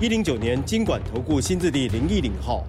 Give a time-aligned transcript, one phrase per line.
[0.00, 2.64] 一零九年金管投顾新字第零一零号。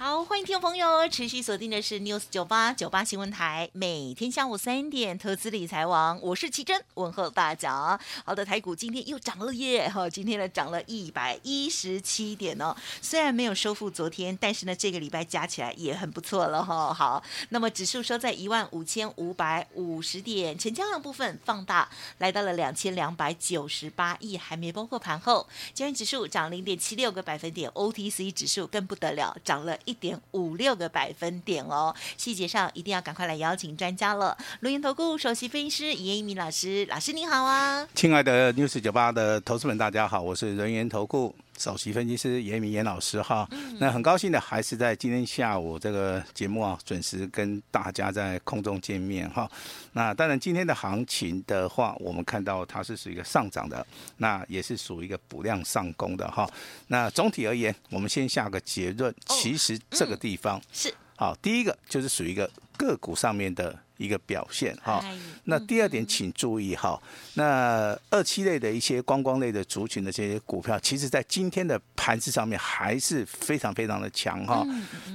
[0.00, 7.98] 好，欢迎听众朋友持续锁定的是 News 九八九八新闻台，每天下午三点投资理财王，我是奇珍，问候大家。
[8.24, 16.94] 好的，台股今天又涨了耶，哈，今天呢涨了一百一十七点哦，虽然没有收复昨天，但是呢这个礼拜加起来也很不错了哈。
[16.94, 29.76] 好，那么指数收在一万五千五百五十点，成交量部分放大，来到了两千两百九十八亿，还没包括盘后，加权指数涨零点七六个百分点，OTC 指数更不得了，涨了。
[29.88, 34.36] 一点五六个百分点哦，细节上一定要赶快来邀请专家了。
[34.60, 37.88] 录音投顾首席分析师严一鸣老师，老师您好啊！
[37.94, 43.48] 亲爱的 News 九八的投资们，大家好，我是人员投顾首席分析师严一民严老师哈。
[43.78, 49.50] 那很高兴的还是在今天下午这个节目啊，准时跟大家在空中见面哈。
[49.92, 53.84] 那当然今天的行情的话，我们看到它是属于一个上涨的，
[54.18, 56.48] 那也是属于一个补量上攻的哈。
[56.86, 63.78] 那总体而言，我们先下个结论，其实这个地方是好，第一个就是属于一个个股上面的。
[63.98, 65.04] 一个表现哈，
[65.44, 66.98] 那第二点请注意哈，
[67.34, 74.64] 那二期类的一些观光类的族群的这些股票，其实在今天的盘子上面还是非常非常的强哈，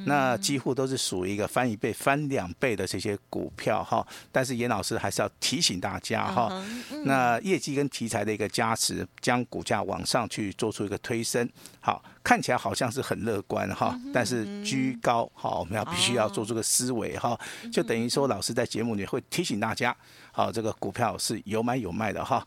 [0.05, 6.63] 那几乎都是属于一个翻一倍、翻两倍的这些股票哈，但是严老师还是要提醒大家哈，
[7.05, 11.49] 那业绩跟题材的一个加持，将股价往上去做出一个推升，
[11.83, 12.03] 好。
[12.23, 17.37] 看起来好像是很乐观哈，但是居高好，我们要必须要做这个思维哈，
[17.69, 19.93] 就等于说老师在节目里会提醒大家，
[20.31, 22.41] 好，这个股票是有买有卖的哈。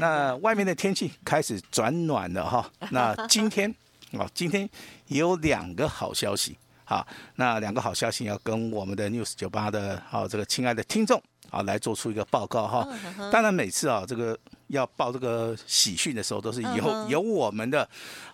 [0.00, 3.72] 那外面的天气开始转暖了哈， 那今天
[4.10, 4.68] 哦，今天
[5.06, 7.06] 有两个好消息，哈，
[7.36, 12.88] 那两个好消息要跟我们的 News 九八的好这个亲爱的听众啊来做出一个报告哈。
[13.30, 14.36] 当然每次啊这个
[14.72, 17.88] 要报这个喜讯的时候，都是以后有我们的。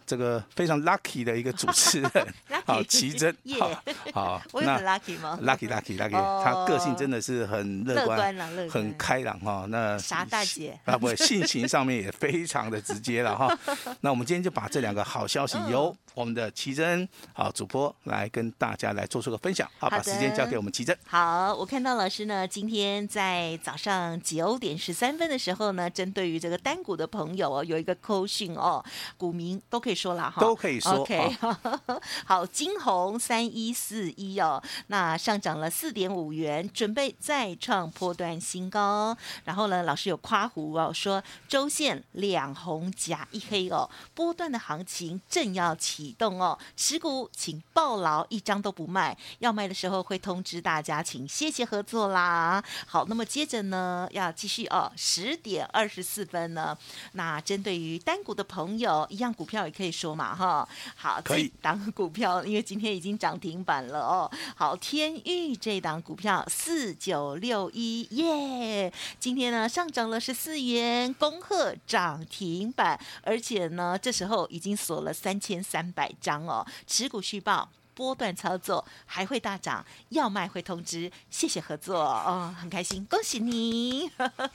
[0.08, 2.34] 这个非常 lucky 的一个主持人，
[2.64, 3.70] 好，奇珍， 好，
[4.14, 8.34] 好， 我有很 lucky 吗？lucky lucky lucky，他个性真的是很乐观，
[8.70, 9.66] 很开朗哈。
[9.68, 13.54] 那傻大姐啊，不，性情上面也非常的直接了哈。
[14.00, 19.70] 那我们今天就把这两个好消息由我们的奇珍好主播来跟大家来做出个分享。
[19.78, 20.96] 好，把时间交给我们奇珍。
[21.06, 28.82] 好，我看到老师呢，今天在早上九点十三分的时候呢，针对于这个单股的朋友哦，有一个扣讯哦，
[29.18, 29.98] 股民都可以。
[29.98, 30.92] 说了哈，都可以说。
[30.92, 31.36] OK，
[32.24, 39.16] 好，金红三一四一哦，那上涨了四点五元，准备再创波段新高。
[39.42, 49.18] 然后呢，老师有夸胡哦，说周线两红夹一黑哦，波段的行情正要启动哦，持股请抱牢，一张都不卖。
[49.40, 52.62] 要卖的时候会通知大家，请谢谢合作啦。
[52.86, 56.74] 好，那么接着呢，要继续哦，十点二十四分呢，
[57.12, 59.88] 那针对于单股的朋友，一样股票也可以。
[59.98, 64.30] 说嘛哈，好，可以档股票，因为今天已经涨停板了哦。
[64.54, 77.68] 好，天域这档股票四九六一耶，今天呢上涨了十四元，恭贺涨停板，而且呢这时候已经锁了三千三百张哦，持股续报。
[77.98, 84.08] 波段操作还会大涨，要卖会通知，谢谢合作哦，很开心，恭喜你。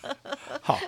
[0.64, 0.80] 好，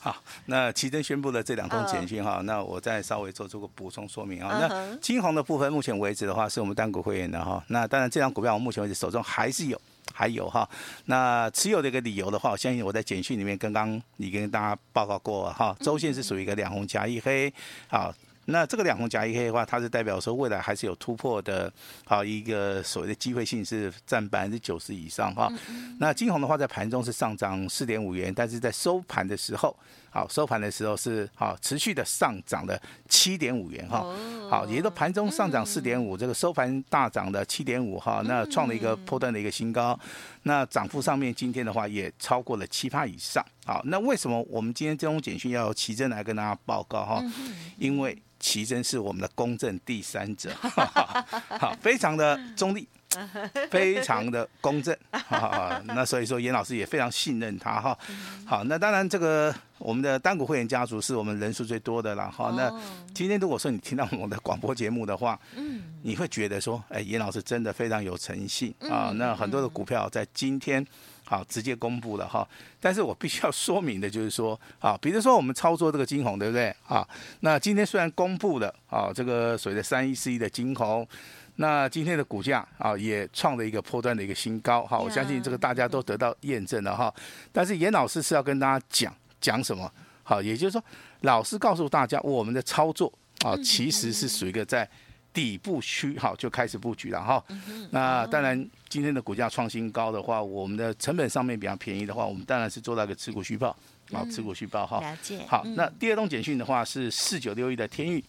[0.00, 4.66] 好，那奇珍宣布了这两通简讯哈，那我再稍微做出个补充说明啊。
[4.66, 9.78] 那金红的部分，目前为止的话是我们单股会员的哈，那当然这张股票我目前为止手中还是有，
[10.14, 10.66] 还有哈，
[11.04, 17.52] 那持有的一个理由的话，我相信我在简讯里面刚刚已经跟大家报告过哈，周线是属于一个两红加一黑，
[17.88, 18.10] 好。
[18.46, 21.72] 那这个两红夹一黑的话，它是代表说未来还是有突破的，
[22.04, 25.48] 好一个所谓的机会性是占百分之九十以上哈。
[26.00, 29.76] 那金红的话，在盘中是上涨四点五元，但是在收盘的时候，
[30.10, 34.04] 好收盘的时候是好持续的上涨了七点五元哈。
[34.50, 39.98] 好，也就是盘中上涨四点五，这个收盘大涨的七点五哈，那创了一个破段的一个新高。
[40.42, 43.44] 那涨幅上面今天的话也超过了七趴以上。
[43.64, 47.22] 好，那为什么我们今天这种简讯要奇珍来跟大家报告哈？
[47.78, 50.50] 因为奇珍是我们的公正第三者，
[51.60, 52.88] 好，非常的中立，
[53.70, 54.96] 非常的公正
[55.28, 55.82] 啊。
[55.86, 57.98] 那所以说，严老师也非常信任他哈。
[58.46, 62.52] 好，那当然这个我们的单股会员家族是我们人数最多的了哈。
[62.56, 62.72] 那
[63.14, 65.38] 今天如果说你听到我们的广播节目的话，
[66.02, 69.12] 你会觉得说，哎，严老师真的非常有诚信啊。
[69.16, 70.86] 那很多的股票在今天。
[71.24, 72.46] 好，直接公布了哈，
[72.78, 76.74] 但是我必须要说明的就是说，啊，比如说我们操作这个金红，对不对？
[76.86, 77.08] 啊，
[77.40, 81.08] 那今天虽然公布了啊，这个所谓的三一四一的晶宏，
[81.56, 87.12] 那今天的股价啊也创了一个波段的一个新高，哈，我相信这个大家都得到验证了哈。
[87.52, 89.90] 但是严老师是要跟大家讲讲什么？
[90.22, 90.84] 好，也就是说，
[91.20, 93.12] 老师告诉大家，我们的操作
[93.44, 94.88] 啊，其实是属于一个在。
[95.34, 97.42] 底部区哈就开始布局了哈，
[97.88, 103.74] 那当然今天的股价创新高的话，我们的成本上面比较便宜的话，我们当然是做到一个持股续报，
[104.12, 105.00] 好持股续报哈。
[105.00, 105.40] 了解。
[105.48, 108.22] 好，那第二通简讯的话是四九六一的天域，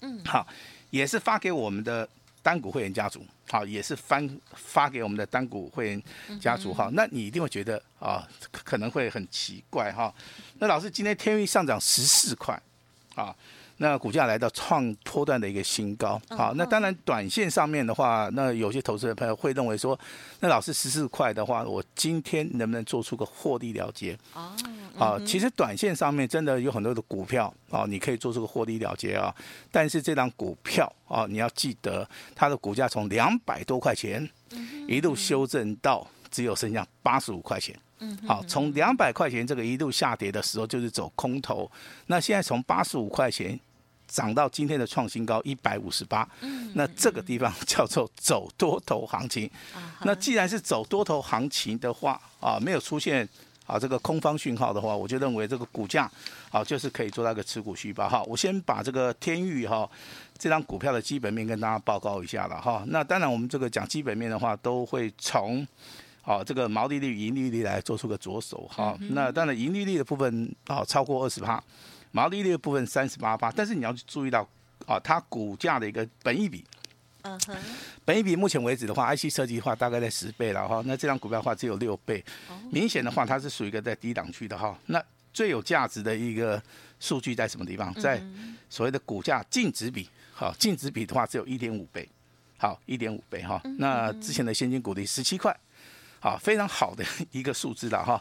[0.00, 0.46] 嗯，好，
[0.88, 2.08] 也是发给我们的
[2.42, 6.02] 单股会员家族，好，也是翻发给我们的单股会员
[6.40, 6.90] 家族哈。
[6.92, 10.14] 那你一定会觉得啊，可能会很奇怪哈。
[10.58, 12.60] 那老师今天天域上涨十四块，
[13.14, 13.34] 啊。
[13.80, 19.98] 那股价来到创波段的一个新高，好，那当然短线上面的话，那有些投资的朋友会认为说，
[20.40, 24.18] 那老师十四块的话，我今天能不能做出个获利了结？
[24.34, 24.52] 哦，
[24.98, 29.32] 啊，其实短线上面真的有很多的股票啊，你可以做出个获利了结啊，
[29.70, 32.04] 但是这张股票啊，你要记得
[32.34, 34.28] 它的股价从两百多块钱
[34.88, 37.78] 一路修正到只有剩下八十五块钱。
[38.00, 41.70] 嗯，好，从两百块钱这个一路下跌的时候就是走空头，
[42.06, 43.56] 那现在从八十五块钱。
[44.08, 46.26] 涨到今天的创新高一百五十八，
[46.72, 49.48] 那这个地方叫做走多头行情。
[50.02, 53.28] 那既然是走多头行情的话，啊，没有出现
[53.66, 56.10] 啊这个空方讯号的话，我就认为这个股价
[56.50, 58.22] 啊就是可以做到一个持股续报哈。
[58.24, 59.88] 我先把这个天域哈
[60.38, 62.82] 这张股票的基本面跟大家报告一下了哈。
[62.86, 65.66] 那当然我们这个讲基本面的话，都会从
[66.22, 68.96] 啊这个毛利率、盈利率来做出个着手哈。
[69.10, 71.62] 那当然盈利率的部分啊超过二十趴。
[72.10, 74.48] 毛利率的部分三十八八，但是你要注意到
[74.86, 76.64] 啊，它股价的一个本益比，
[77.22, 77.56] 嗯哼，
[78.04, 82.24] 本益比目前为止的话，IC 设计的话大概在十倍了哈，那这张股票的话只有六倍，
[82.70, 84.78] 明显的话它是属于一个在低档区的哈。
[84.86, 85.02] 那
[85.32, 86.62] 最有价值的一个
[86.98, 87.92] 数据在什么地方？
[87.94, 88.22] 在
[88.70, 92.08] 所谓的股价净值比，好，净值比的话只有一点五倍，
[92.56, 93.60] 好，一点五倍哈。
[93.78, 95.54] 那之前的现金股利十七块。
[96.20, 98.20] 好，非常好的一个数字了哈。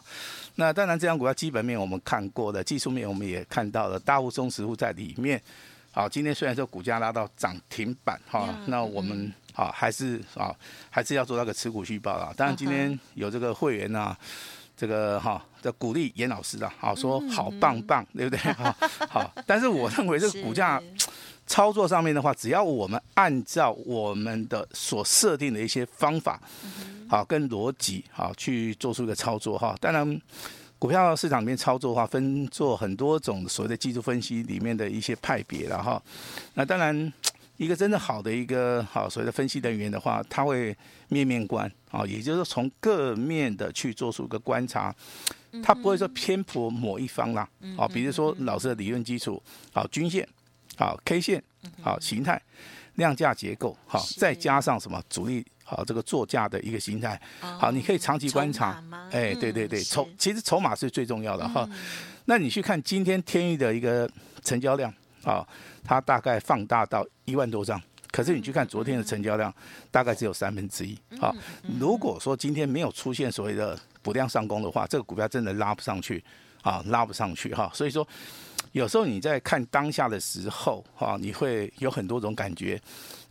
[0.56, 5.42] 那当然，这张股票基本面我们看过的，技术面我们也看到了，大户、中实户在里面。
[5.92, 10.56] 好，今天虽然说股价拉到涨停板哈，那我们啊还是啊
[10.90, 12.34] 还是要做那个持股续报了。
[12.38, 14.16] 当然，今天有这个会员啊，
[14.76, 18.40] 这个哈在鼓励严老师的，好说好棒棒，对不对？
[18.54, 18.76] 好，
[19.10, 20.82] 好，但是我认为这个股价。
[21.50, 26.38] 操作上面的话，只要我们按照我们的所设定的一些方法，
[27.10, 29.76] 好跟逻辑好去做出一个操作哈。
[29.80, 30.22] 当然，
[30.80, 36.02] 股票市场里面操作的话，分做很多种所谓的技术分析里面的一些派别了哈。
[36.54, 37.14] 那当然，
[37.58, 40.76] 一个真的好的一个好所谓的分析人员的话，他会
[41.10, 44.94] 面面观啊，也就是说从各面的去做出一个观察，
[45.64, 47.50] 他不会说偏颇某一方啦。
[47.78, 49.42] 啊，比如说老师的理论基础，
[49.74, 50.28] 好均线。
[50.80, 51.44] 好 K 线，
[51.82, 52.40] 好形态，
[52.98, 58.82] 量价结构，好再加上什么主力，好这个作价的一个形态，好你可以长期观察，
[59.12, 61.70] 哎对对对，筹其实筹码是最重要的哈。
[62.24, 64.10] 那你去看今天天域的一个
[64.46, 64.90] 成交量，
[65.24, 65.46] 啊，
[65.84, 67.82] 它大概放大到一万多张，
[68.12, 69.54] 可是你去看昨天的成交量，
[69.92, 70.98] 大概只有三分之一。
[71.20, 71.36] 好，
[71.78, 76.24] 如果说今天没有出现所谓的补量上攻的话，这个股票真的拉不上去，
[76.62, 78.08] 啊拉不上去哈，所以说。
[78.72, 82.80] 有时候你在看当下的时候，哈，你会有很多种感觉。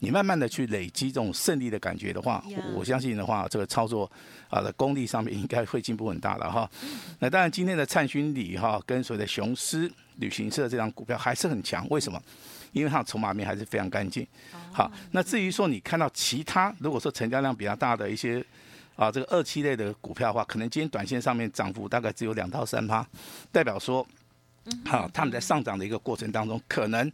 [0.01, 4.11] 你慢慢的去累积这种胜利的感觉的话，我相信的话，这个操作
[4.51, 6.71] 啊的功力上面应该会进步很大的哈。
[7.19, 12.21] 那当然，今天的灿勋里哈跟所谓的雄狮旅行社这张股票还是很强，为什么？
[12.73, 14.27] 因为它的筹码面还是非常干净。
[14.71, 18.45] 好，那至于说你看到其他，如果说成交量比较大的一些
[18.97, 23.07] 啊这个二期类的股票的话，可能今天短线上面涨幅大概只有两到三趴，
[23.51, 24.07] 代表说。
[24.85, 27.11] 好，他们在上涨的一个过程当中，可能。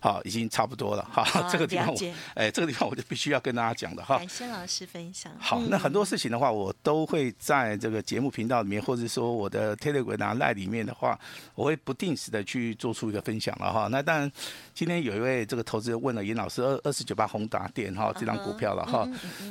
[0.00, 1.06] 好，已经差不多了。
[1.12, 1.96] 好， 这个地方我，
[2.34, 4.16] 哎，这个地方我就必须要跟大家讲的哈。
[4.18, 5.30] 感谢老师分享。
[5.38, 11.18] 好，那很多事情的话，我都会在这个节目频道里面，或者说我的 Telegram 啊 Line 里面的话，
[11.54, 13.88] 我会不定时的去做出一个分享了哈。
[13.88, 14.32] 那当然，
[14.74, 19.06] 今天有一位这个投资人问了尹老师二二四九八宏达电哈这张股票了哈。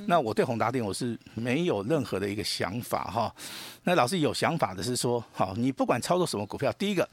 [0.08, 3.34] 那我对宏达电我是没有任何的一个想法哈。
[3.84, 7.08] 那老师有想法的是说，好，你不管操作什么股票，第一个，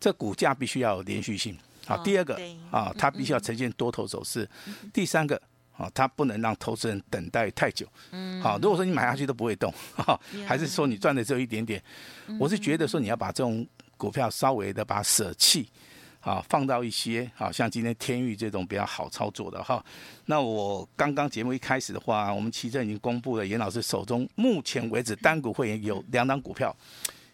[0.00, 1.56] 这股价必须要有连续性。
[1.86, 4.48] 好，第二个啊，它必须要呈现多头走势。
[4.92, 5.40] 第三个
[5.76, 7.86] 啊，它不能让投资人等待太久。
[8.10, 11.82] 嗯，好，如果说你买下去都不会动， 哈，还是说你赚的只有一点点，
[12.38, 15.68] 我是觉得说你要把这种股票稍微的把它舍弃。
[16.20, 19.84] 啊，放到一些啊，像今天天域这种比较好操作的哈。
[20.24, 26.74] 那我刚刚节目一开始的话，我们其实已经公布了，严老师手中目前为止单股会员有两档股票。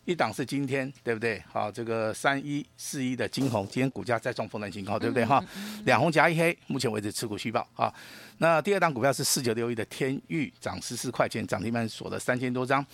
[0.06, 1.40] 一档是今天，对不对？
[1.52, 5.24] 好，这个三一四一的金红，今天股价再创波段新高，对不对？
[5.24, 5.44] 哈，
[5.84, 7.92] 两红夹一黑，目前为止持股续报啊。
[8.38, 12.84] 那第二档股票是四九六一的天域，涨十四块钱，涨停板锁了三千多张，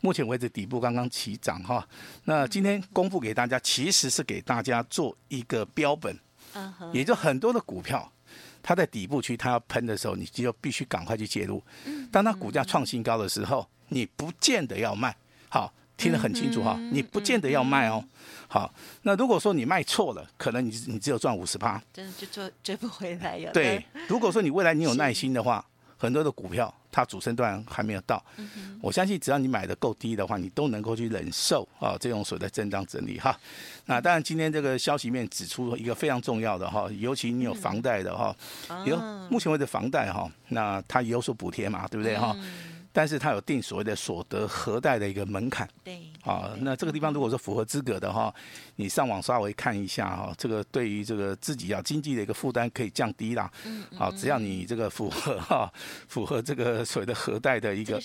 [0.00, 1.86] 目前为止底部刚刚起涨哈。
[2.24, 6.16] 那今天公布给大家，其实是给大家做一个标本，
[6.92, 8.10] 也就很多的股票，
[8.62, 11.62] 它在底部区它要喷的时候，你就必须赶快去介入。
[12.12, 15.14] 当它股价创新高的时候，你不见得要卖，
[15.50, 15.70] 好。
[16.02, 18.04] 听得很清楚哈，你不见得要卖哦。
[18.48, 23.50] 好，那如果说你卖错了，可能你你只有赚五十趴，真的就追追不回来呀。
[23.54, 25.64] 对，如果说你未来你有耐心的话，
[25.96, 28.22] 很多的股票它主升段还没有到，
[28.80, 33.38] 我相信只要你买的够低的话，你都能够去忍受啊这种所谓的震荡整理哈。
[33.86, 38.34] 那当然今天这个消息面指出一个非常重要的哈，尤其你有房贷的哈，
[38.84, 38.98] 有
[39.30, 42.36] 目前为止房贷哈，那它有所补贴嘛，对不对哈？
[42.92, 48.32] 但是它有定所谓的所得核贷的一个门槛，对，啊，那这个地方如果说符合资格的哈，
[48.76, 55.72] 你上网稍微看一下哈，这个对于这个自己啊经济的一个负担可以降低啦，嗯，好，只要你这个符合哈，
[56.08, 58.00] 符合这个所谓的核贷的一个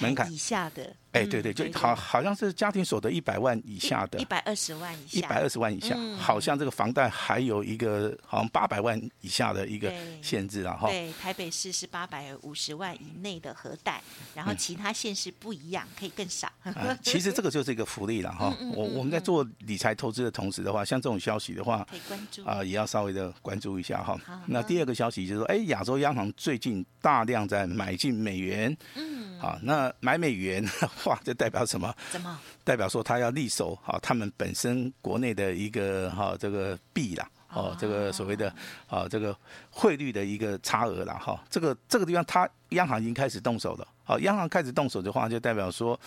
[0.00, 9.92] 门槛，以下的，哎，对对，就好好像是家庭所得一百万以下的，一百二十万以下，一百二十万以下，好像这个房贷还有一个好像八百万以下的一个
[10.22, 14.02] 限制了哈，对，台北市是八百五十万以内的核贷。
[14.34, 16.50] 然后其他县市不一样，可以更少。
[16.62, 18.54] 啊、其实这个就是一个福利了哈。
[18.74, 24.18] 我我们在做理财投资的同时的话，像这种消息的话，可以关注啊，也要稍微的关注一下哈。
[24.46, 28.76] 那第二个消息就是说，哎，亚洲央行最近大量在买进美元。
[28.94, 29.38] 嗯。
[29.40, 31.94] 好，那买美元的话，就代表什么？
[32.10, 32.38] 怎么？
[32.62, 37.26] 代表说他要力守好他们本身国内的一个哈这个币啦。
[37.52, 38.52] 哦，这个所谓的
[38.86, 39.36] 啊，这个
[39.70, 43.86] 汇率的一个差额了哈，这个这个地方，它央行已经开始动手了。
[44.04, 45.98] 好，央行开始动手的话，就代表说，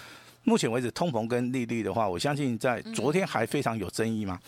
[0.43, 4.39] 目前为止通膨跟利率的话，我相信在昨天还非常有争议嘛。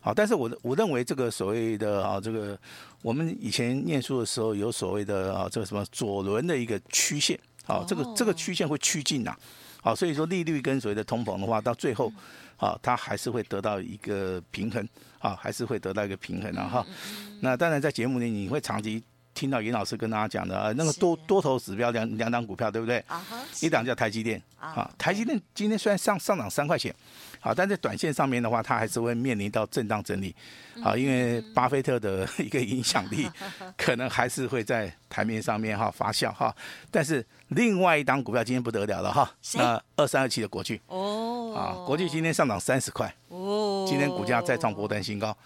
[0.00, 2.58] 好，但是我我认为这个所谓的啊，这个
[3.02, 9.34] 我们以前念书的时候有所谓的啊，这个什么左轮的一个曲线，好，这个这个曲线会趋近呐。
[9.80, 12.12] 好，所以说利率跟所谓的通膨的话，到最后
[12.56, 14.86] 啊，它还是会得到一个平衡。
[15.22, 16.84] 啊，还是会得到一个平衡的哈。
[17.40, 19.02] 那当然，在节目里你会长期
[19.32, 23.02] 听到严老师跟大家讲的啊，那个多多头指标两两档股票，对不对？
[23.62, 26.94] 一档叫台积电啊，台积电今天虽然上上涨三块钱，
[27.40, 30.34] 好，但在短线上面的话，它还是会面临到震荡整理。
[30.82, 33.28] 啊，因为巴菲特的一个影响力
[33.76, 36.54] 可能还是会在台面上面哈发酵哈。
[36.90, 43.84] 但是另外一档股票今天不得了了哈，那二三二七的国巨哦，啊，国际今天上涨三十块哦。
[43.88, 45.36] 今天股价再创波段新高，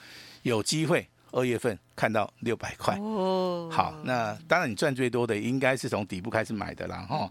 [0.43, 2.97] 有机会二月份看到六百块。
[3.01, 7.29] 哦好，那当然你赚最多的应该是从底部开始买的啦，哈。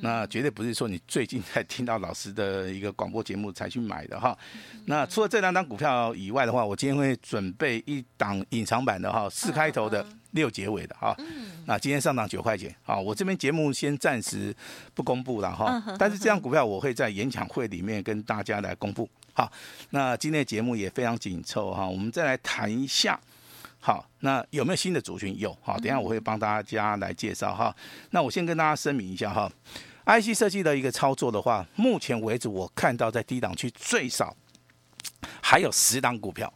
[0.00, 4.36] 那绝对不是说你最近才听到老师的一个广播节目才去买的哈。
[4.84, 10.06] 那除了这两档股票以外的话，我今天会准备一档隐藏版的哈，四开头的
[10.36, 11.16] 六结尾的哈。
[11.64, 14.54] 那今天上涨九块钱，好，我这边节目先暂时
[14.94, 15.82] 不公布了哈。
[15.98, 19.10] 但是这张股票我会在演讲会里面跟大家来公布。
[19.32, 19.50] 好，
[19.90, 23.20] 那今天的节目也非常紧凑哈，我们再来谈一下。
[23.78, 25.38] 好，那有没有新的族群？
[25.38, 27.74] 有，好，等一下我会帮大家来介绍哈。
[28.10, 29.50] 那我先跟大家声明一下哈
[30.06, 34.34] ，IC 设计的一个操作的话，目前为止我看到在低档区最少
[35.40, 36.52] 还有十档股票，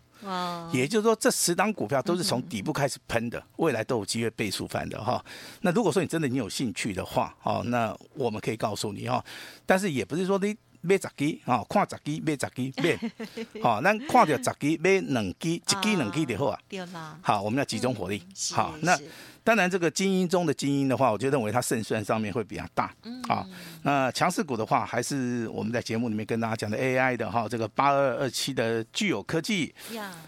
[0.73, 5.25] 也就是说这十档股票都是从底部开始喷的，未来都有机会倍数翻的哈。
[5.61, 9.25] 那如果说你真的你有兴趣的话，哦，那我们可以告诉你哈，
[9.67, 10.57] 但是也不是说你。
[10.83, 16.59] 买十支，啊， 看十支买十支买，好，咱看到十支买两支，一支两支就好啊。
[16.71, 17.19] 对啦。
[17.21, 18.23] 好，我们要集中火力。
[18.53, 18.99] 好，那
[19.43, 22.93] 当然这个精英中的精英的话，我就认为它胜算上面会比较大。
[23.27, 23.47] 好，
[23.83, 29.75] 那强势股的话，还是我们在节目里面跟大家讲的 AI 的哈，这个八二二七的聚友科技。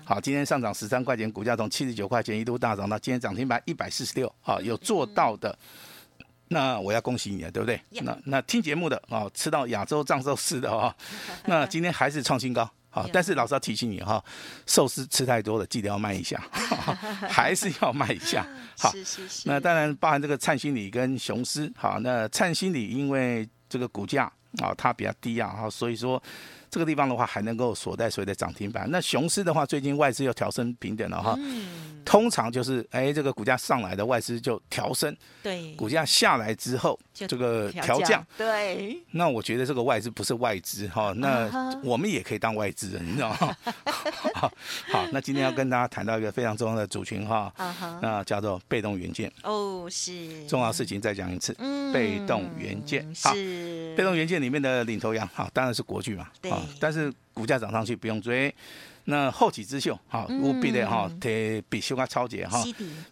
[0.04, 4.33] 好，今天上涨十三块钱，股价从七十九块钱一度大涨到今天涨停板一百四十六。
[4.40, 5.57] 好，有做到的。
[6.49, 8.02] 那我要恭喜你了，对不对？Yeah.
[8.02, 10.95] 那那听节目的啊、哦，吃到亚洲藏寿司的啊、哦，
[11.47, 13.11] 那今天还是创新高啊、哦！
[13.11, 14.25] 但是老师要提醒你哈、哦，
[14.66, 16.38] 寿司吃太多了，记得要卖一下，
[17.26, 18.47] 还是要卖一下。
[18.79, 19.49] 好，是是是。
[19.49, 21.73] 那当然包含这个灿星里跟雄狮。
[21.76, 24.25] 好，那灿星里因为这个股价
[24.59, 26.23] 啊、哦，它比较低啊，哈，所以说
[26.71, 28.91] 这个地方的话还能够锁在所谓的涨停板。
[28.91, 31.35] 那雄狮的话，最近外资又调升平点了哈。
[31.38, 31.72] 嗯
[32.12, 38.99] 通常就是哎，这个股价上来的外资就调升，对，股价下来之后这个调降，对。
[39.12, 43.57] 那我觉得这个外资不是外资哈，那我们也可以当外资人，你知道吗？
[44.37, 44.52] 好，
[44.90, 47.50] 好，那今天要跟大家谈到一个非常重要的族群哈，
[48.02, 49.33] 那叫做被动元件。
[49.42, 50.47] 哦，是。
[50.47, 51.57] 重要事情，再讲一次，
[51.95, 53.11] 被动元件。
[53.14, 53.95] 是。
[53.97, 58.54] 被动元件里面的领头羊，好，当然是国巨嘛，对，但是股价涨上去不用追。
[59.04, 62.62] 那后起之秀，哈，务必的哈，得比修个超节哈，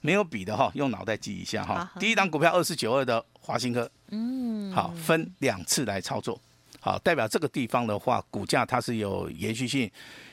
[0.01, 1.91] 没有比的哈，用脑袋记一下哈。
[1.99, 6.41] 第一档股票二四九二的华新科，嗯，好，分两次来操作，
[6.79, 9.91] 好，代表这个地方的话，股价它是有延续性，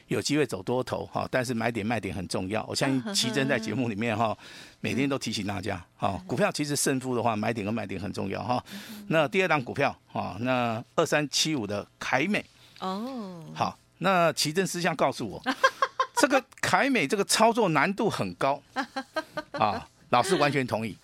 [0.09, 2.63] 有机会走多头哈，但是买点卖点很重要。
[2.67, 4.37] 我相信奇珍在节目里面哈，
[4.79, 8.63] 每天都提醒大家，哈，股票其实胜负的话，买点跟卖点很重要哈。
[9.07, 12.45] 那第二档股票哈，那二三七五的凯美，
[12.79, 13.75] 哦，好。
[13.99, 15.41] 那奇珍私下告诉我，
[16.17, 18.61] 这个凯美这个操作难度很高
[19.53, 20.97] 啊，老师完全同意。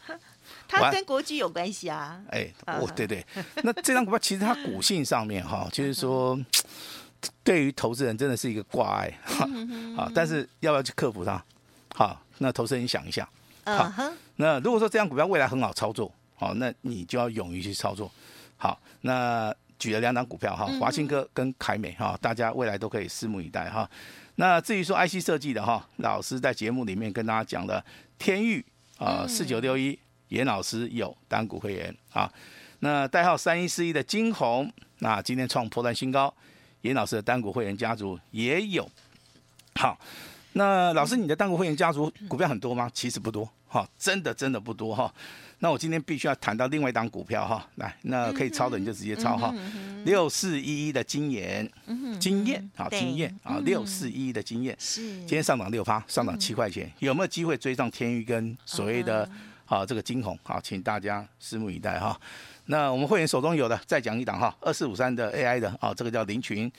[0.68, 2.20] 它跟国巨有关系啊？
[2.30, 3.24] 哎，哦对对。
[3.64, 6.40] 那这张股票其实它股性上面哈，就是说
[7.44, 9.20] 对于投资人真的是一个挂碍
[9.96, 10.12] 啊。
[10.16, 11.44] 但是要不要去克服它？
[11.94, 13.28] 好，那投资人想一下。
[13.66, 13.92] 好，
[14.38, 18.12] 那如果说这张股票未来很好操作，好，那你就要勇于去操作。
[18.58, 19.54] 好，那。
[19.84, 23.90] 举了两档股票哈，华新科跟凯美哈，大家未来都可以拭目以待哈。
[24.36, 27.84] 那至于说 IC 设计的哈，老师在节目里面跟大家讲的
[28.18, 28.66] 天域
[28.98, 30.00] 啊，四九六一，
[30.30, 32.32] 严老师有单股会员啊。
[32.80, 36.34] 那代号三一四一的金红，那今天创破断新高，
[36.84, 38.90] 严老师的单股会员家族也有。
[39.76, 40.00] 好，
[40.54, 42.90] 那老师你的单股会员家族股票很多吗？
[42.94, 45.12] 其实不多哈，真的真的不多哈。
[45.60, 49.54] 那我今天必须要谈到另外一档股票哈，来，那可以抄的你就直接抄哈，
[50.04, 51.68] 六四一一的经验，
[52.20, 55.02] 经验好，晶炎啊，六四一一的经验，是。
[55.20, 59.28] 今天上涨六发，上涨七块钱，有没有机会追上天宇跟所谓的
[59.66, 60.38] 啊这个晶宏？
[60.44, 62.20] 好，请大家拭目以待哈。
[62.66, 66.70] 那我们会员手中有的再讲一档哈，二四五三的 AI 的啊，这个叫林群，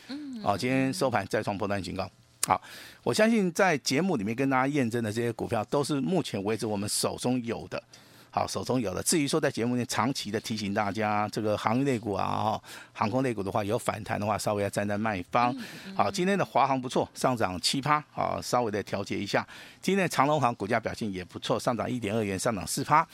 [0.44, 2.08] 啊，今天收盘再创波段新高。
[2.46, 2.60] 好，
[3.02, 7.82] 我相信在节目里面跟大家验证的这些股票，都是目前为止我们手中有的。
[8.30, 9.02] 好，手中有的。
[9.02, 15.56] 至于说在节目里面长期的提醒大家，这个航运类股啊，哈，航空类股的话有反弹的话，稍微要站在卖方。
[15.94, 19.46] 好，今天的华航不错，上涨七趴，好，稍微的调节一下。
[19.80, 23.06] 今天的长隆航股价表现也不错，上涨一点二元，上涨四趴。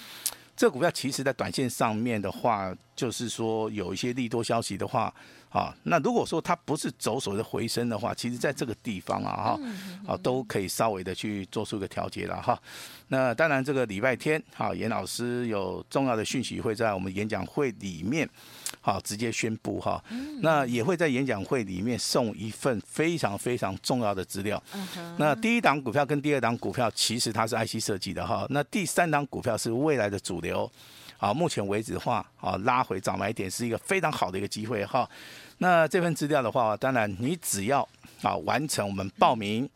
[0.57, 5.15] 这个股票其实在短线上面的话，就是说有一些利多消息的话。
[5.51, 9.61] 啊，那如果说它不是走所谓的回升的话，其实在这个地方啊，哈，
[10.07, 12.57] 啊都可以稍微的去做出一个调节了哈。
[13.09, 18.29] 那当然，这个礼拜天，哈，严老师有重要的讯息会在我们演讲会里面，
[18.81, 20.01] 好直接宣布哈。
[20.41, 24.63] 那也会在演讲会里面送一份非常非常重要的资料。
[25.19, 28.47] 那第一档股票跟第二档股票其实它是 IC 设计的哈。
[28.51, 30.71] 那第三档股票是未来的主流。
[31.21, 35.09] 啊，目前为止的话，啊，拉回早买点是一个非常好的一个机会哈。
[35.59, 37.87] 那这份资料的话，当然你只要
[38.23, 39.69] 啊完成我们报名，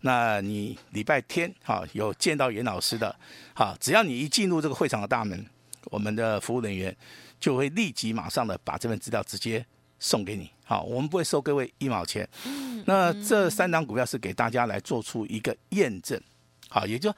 [0.00, 3.14] 那你礼拜天哈有见到严老师的，
[3.54, 5.44] 哈，只要你一进入这个会场的大门，
[5.90, 6.96] 我们的服务人员
[7.38, 9.62] 就会立即马上的把这份资料直接
[10.00, 12.26] 送给你，好，我们不会收各位一毛钱。
[12.86, 16.18] 那这三档股票是给大家来做出一个验证，
[16.70, 17.14] 好，也就。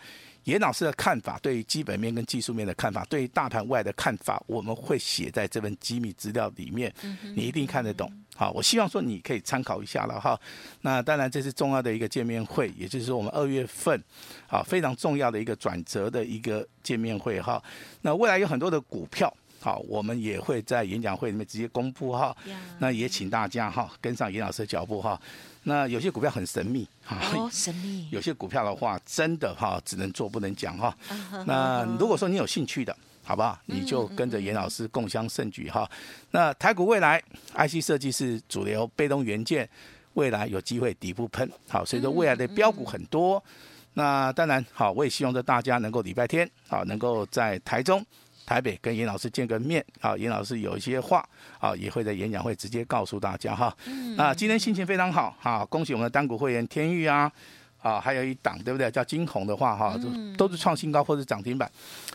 [0.48, 6.92] 严老师的看法，对于基本面跟技术面的看法，对于大盘外的看法，我们会写在这份机密资料里面，
[7.34, 8.11] 你一定看得懂。
[8.34, 10.40] 好，我希望说你可以参考一下了哈。
[10.80, 14.02] 那当然这是重要的一个见面会，也就是说我们二月份，
[14.48, 17.62] 啊非常重要的一个转折的一个见面会哈。
[18.00, 19.30] 那未来有很多的股票，
[19.61, 22.34] 好，我们也会在演讲会里面直接公布哈。
[22.78, 25.20] 那也请大家哈跟上严老师的脚步哈。
[25.68, 28.09] 那有些股票很神秘哈，哦， 神秘。
[28.11, 30.96] 有些股票的话，真的哈，只能做不能讲哈。
[31.46, 33.61] 那如果说你有兴趣的，好不好？
[33.66, 35.88] 你就跟着严老师共襄盛举哈。
[36.31, 37.22] 那台股未来
[37.54, 39.68] IC 设计是主流，被动元件
[40.14, 43.42] 未来有机会底部喷，好，所以说未来的标股很多。
[43.92, 48.02] 那当然好，我也希望着大家能够礼拜天好，能够在台中。
[48.48, 51.22] 台北跟严老师见个面啊，严老师有一些话
[51.61, 53.76] 啊，也会在演讲会直接告诉大家哈。
[54.16, 57.30] 啊，今天心情非常好哈，恭喜我们的单股会员天玉啊。
[57.80, 58.90] 啊，还有一档对不对？
[58.90, 59.96] 叫金红的话哈，
[60.36, 61.70] 都是创新高或者涨停板。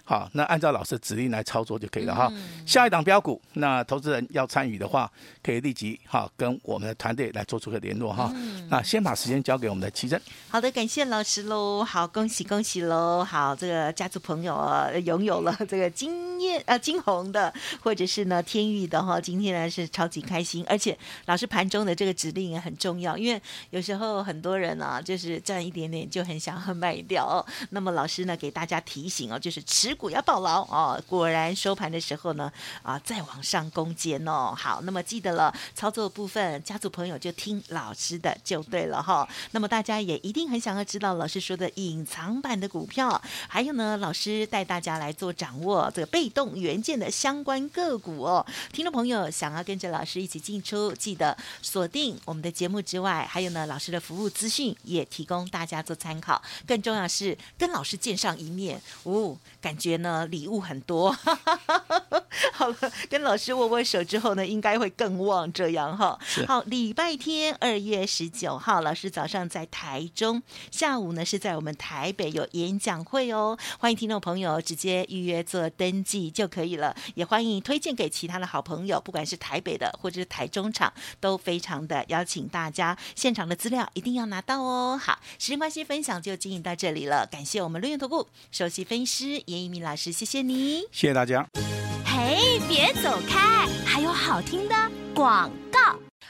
[0.06, 2.32] 好，那按照老师的指令来操作就可以了哈。
[2.66, 5.10] 下一档标股，那投资人要参与的话，
[5.42, 8.32] 可以立即哈跟我们的团队来做出个联络哈。
[8.70, 10.22] 那先把时间交给我们的齐珍。
[10.50, 11.84] 好的，感谢老师喽。
[11.84, 13.24] 好，恭喜恭喜喽。
[13.24, 16.24] 好，这个家族朋友啊，拥有了这个晶。
[16.34, 20.98] 金叶呃金红的，或者是呢天宇的哈，今天呢是超级开心，而且
[21.28, 27.46] 老师盘中的这个指令也很重要，因为有时候很多人啊就是赚一点点就很想要卖掉哦。
[27.70, 31.00] 那么老师呢给大家提醒哦，就是持股要抱牢哦。
[31.06, 34.56] 果然收盘的时候呢啊再往上攻坚哦。
[34.58, 39.30] 好，那么记得了操作部分，家族朋友就听老师的就对了哈。
[39.52, 48.44] 那么大家也一定很想要知道老师说的隐藏版的股票，还有呢，老师带大家来做掌握这个被动元件的相关个股哦。
[48.72, 56.42] 听众朋友想要跟着老师一起进出，记得锁定我们的节目之外，还有呢，老师的服务资讯也提供大家做参考。
[56.66, 61.16] 更重要是跟老师见上一面，哦，感觉呢礼物很多。
[62.54, 62.78] 好了，
[63.10, 66.18] 跟老师握握手之后呢，应该会更旺这样哈。
[66.48, 73.58] 好，礼拜天二月十九号，老师早上在台中，下午呢是在我们台北有演讲会哦。
[73.80, 85.00] 欢迎听众朋友直接预约做登记就可以了，也欢迎推荐给其他的好朋友，不管是台北的或者是台中场，都非常的邀请大家现场的资料一定要拿到哦。
[85.02, 91.48] 好，时间关系，分享就进行到这里了，感谢我们伦元投顾首席分析师严一鸣老师，谢谢你，谢谢大家。
[92.06, 92.38] 嘿，
[92.68, 94.76] 别走开，还有好听的
[95.14, 95.80] 广告。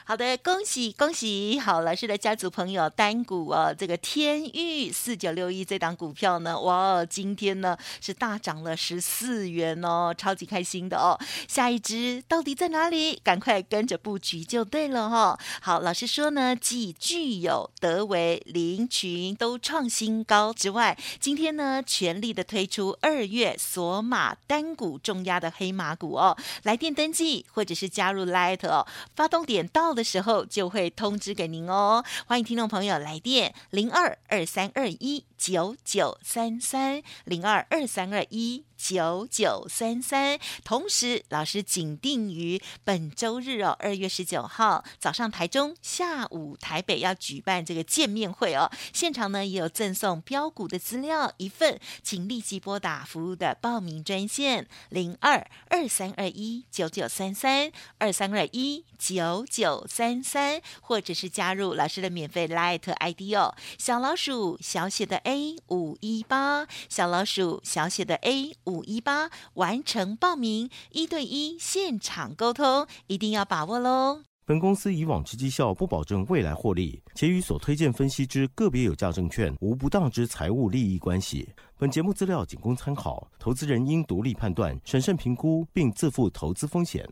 [0.05, 1.57] 好的，恭喜恭喜！
[1.61, 11.17] 好，老师的家族朋友单股哦，这个天域四九六一这档股票呢，哇，今天呢是大涨了十四元哦，超级开心的哦。
[11.47, 13.15] 下一支到底在哪里？
[13.23, 15.39] 赶快跟着布局就对了哈、哦。
[15.61, 28.85] 好，老师说呢，既具有德维、林群都创新高之外，今天呢全力的推出二月索马单股重压的黑马股哦，来电登记或者是加入 Light 哦，
[29.15, 29.92] 发动点到。
[29.93, 40.37] 的时候就会通知给您哦，欢迎听众朋友来电零二二三二一九九三三零二二三二一九九三三。
[40.65, 59.85] 同时，老师紧定于本周日哦，二月十九号早上台中，下午台北要举办这个见面会哦，现场呢也有赠送标股的资料一份，请立即拨打服务的报名专线零二二三二一九九三三二三二一九九。
[59.93, 74.23] 三三，或者是加入老师的免费 Light ID 哦，小老鼠小写的 A 五一八，小老鼠小写的 A 五五一八，完成报名，一对一现场沟通，一定要把握喽。
[74.45, 81.47] 本公司以往之绩效不保证未来获利，且与所推荐分析之个别有价证券无不当之财务利益关系。
[81.77, 87.07] 本节目资料仅供参考，投资人应独立判断、审慎评估，并自负投资风险。